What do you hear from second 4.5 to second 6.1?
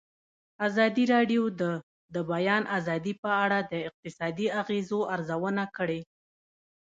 اغېزو ارزونه کړې.